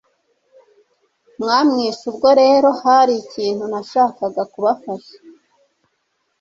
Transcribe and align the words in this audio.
mwamwishe 1.39 2.03
ubwo 2.11 2.29
rero 2.41 2.67
hari 2.81 3.13
ikintu 3.23 3.63
nashakaga 3.71 4.43
kubafasha 4.51 5.15